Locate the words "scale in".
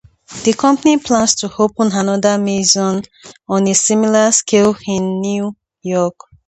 4.31-5.19